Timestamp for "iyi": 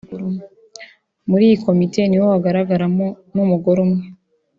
1.49-1.55